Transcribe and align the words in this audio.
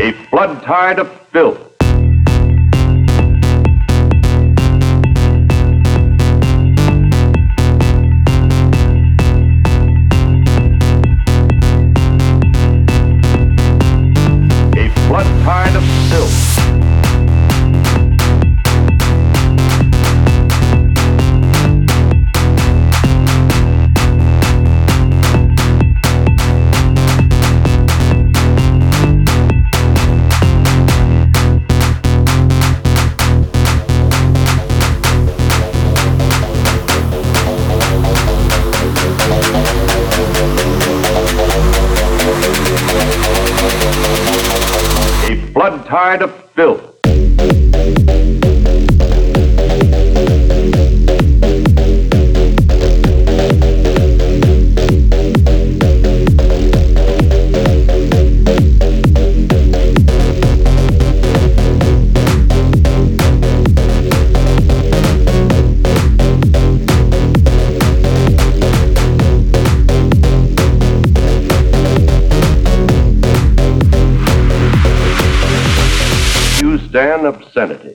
a 0.00 0.12
flood 0.30 0.62
tide 0.62 0.98
of 0.98 1.10
filth. 1.30 1.69
Flood 45.60 45.84
tide 45.84 46.22
of 46.22 46.32
filth. 46.54 46.90
Stand 76.90 77.24
obscenity. 77.24 77.92